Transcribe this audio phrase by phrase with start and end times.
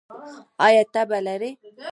[0.65, 1.51] ایا تبه لرئ؟